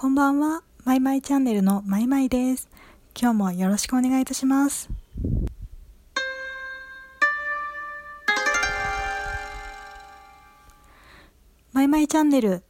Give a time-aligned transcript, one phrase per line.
[0.00, 2.70] こんばんは、マイマイチャンネルのマイマイです。
[3.14, 4.88] 今日もよろしくお願いいたします。
[11.74, 12.62] マイマイチャンネル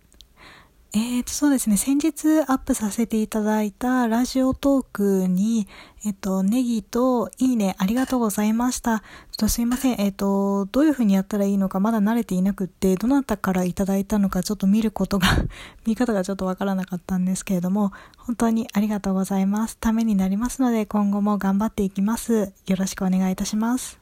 [0.92, 1.76] えーと、そうですね。
[1.76, 5.68] 先日アップさせていただいたラジオトークに、
[6.04, 8.98] えっと、ネギといいねありがとうございました。
[8.98, 10.00] ちょっとすいません。
[10.00, 15.29] えっと、どういう風にやったらいいのかまだ慣れていなくって、どなたからいただいたのかちょっと見ることが
[15.86, 19.77] 見方がちょっとわからなかったんですけれども、本当にありがとうございます。
[19.79, 22.52] ためになりますので、今後も頑張っていきます。
[22.66, 24.00] よろしくお願いいたします。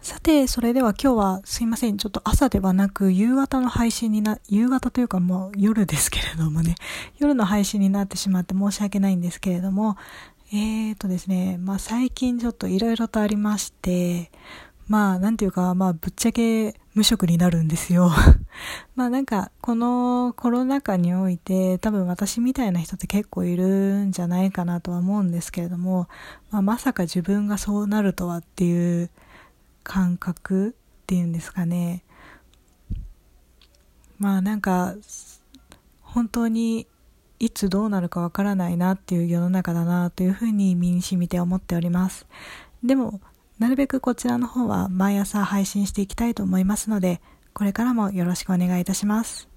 [0.00, 1.98] さて、それでは今日はすいません。
[1.98, 6.76] ちょっと朝ではなく夕方の配信にな、夕方というかもう夜ですけれどもね、
[7.20, 9.98] 夜の配信になってしまって申し訳ないんですけれども、
[10.50, 14.30] えーとですね、まあ最近ちょっと色々とありまして、
[14.88, 18.10] まあなんていうか、まあぶっちゃけ無職になるんですよ。
[18.96, 26.08] まあなんかこのコロナ禍において多分私みたいな人って結構いるんじゃないかなとは思うんですけれども、
[26.50, 29.10] まあまさか自分がそうなるとはっていう
[29.84, 30.72] 感覚っ
[31.06, 32.02] ていうんですかね。
[34.18, 34.94] まあなんか
[36.00, 36.86] 本当に
[37.38, 42.26] いつどうなるかわからないなっていう世の中だなというふうに身に染みて思っております。
[42.82, 43.20] でも
[43.58, 47.20] なるべくこちらの方は毎朝配信していきたいと思いますので
[47.52, 49.48] これからもよろしくお願いいたします。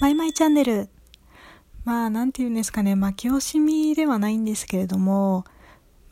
[0.00, 0.88] マイマイチャンネル
[1.84, 5.44] まあ、なんて言うんですかね、負け惜しみではないんですけれども、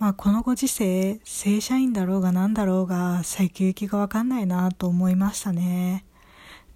[0.01, 6.05] まあ、このご時世、正社員だろうが何だろうが、先行きがわかんないなと思いましたね。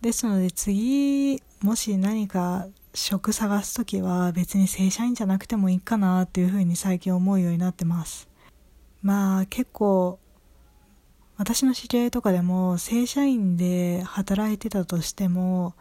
[0.00, 8.28] ですので、次、もし何か職探すときは別に正社員じゃなくてもいいかなっていうふうに最近思うようになってます。
[9.02, 10.20] まあ、結構、
[11.36, 15.74] 私の知り合いとかでも正社員で働いてたとしても、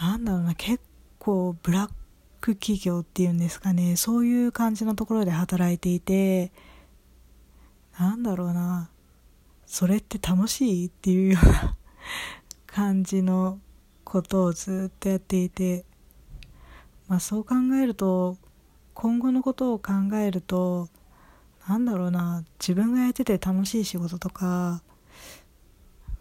[0.00, 0.82] なんだろうな、結
[1.18, 1.94] 構ブラック
[2.44, 3.96] ク企業っていうんですかね。
[3.96, 6.52] そういう感じのところで働いていて
[7.98, 8.90] なんだろうな。
[9.64, 11.76] それって楽しいっていうような
[12.66, 13.60] 感じの
[14.04, 15.86] ことをずっとやっていて。
[17.08, 18.36] まあそう考えると
[18.92, 20.88] 今後のことを考えると
[21.66, 22.44] なんだろうな。
[22.60, 24.82] 自分がやってて楽しい仕事とか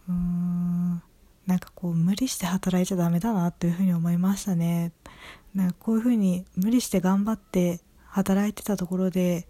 [0.08, 1.04] うーん。
[1.46, 4.92] なんかこう無理して働いちゃダメだなっていうふうに思いましたね。
[5.54, 9.48] なんかこういうふうに無理して頑張って働いてたところで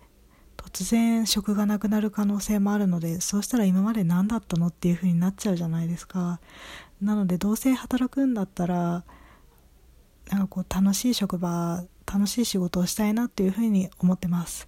[0.58, 6.40] 突然職がなくなる可能性もあるのでそうしたら今まで何だったのっていうふうになっちゃうじゃないですか。
[7.02, 9.04] なのでどうせ働くんだったら
[10.30, 14.68] なんかこう楽しい職場楽しい仕事をしたいなっていうふうに思ってます。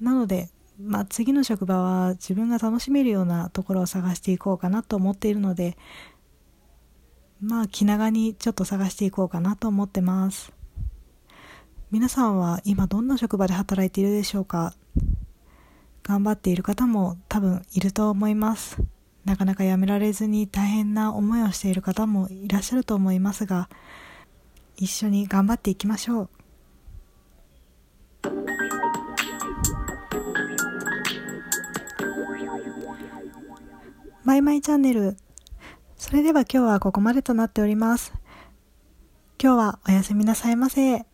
[0.00, 0.50] なので
[0.82, 5.76] まあ、次の職場は自分が楽しめるようなところを探していこうかなと思っているので
[7.40, 10.52] まあ気長にちょっと探していこうかなと思ってます
[11.90, 14.74] 皆さんは今どんな職場で働いているでしょうか？
[16.04, 18.78] 頑張っている方も多分いると思います。
[19.24, 23.68] なかなかやめられずに大変な思いをしている方もいらっしゃると思いますが、
[24.76, 26.30] 一緒に頑張っていきましょう。
[34.24, 35.16] マイマイチャンネル。
[36.00, 38.14] それでは今日はここまでとなっております。
[39.38, 41.09] 今日はおやすみなさいませ。